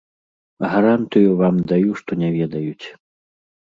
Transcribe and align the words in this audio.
Гарантыю 0.71 1.37
вам 1.43 1.55
даю, 1.75 1.91
што 2.03 2.11
не 2.25 2.29
ведаюць. 2.41 2.85